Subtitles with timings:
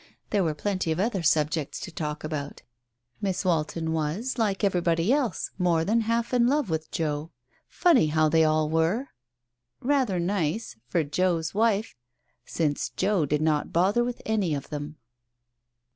[0.31, 2.63] There were plenty of other subjects to talk about.
[3.21, 7.29] Miss Walton was, like everybody else, more than half in love with Joe....
[7.67, 9.09] Funny how they all were!
[9.79, 11.93] Rather nice;— for Joe's wife,
[12.47, 14.95] since Joe did not bother with any of them.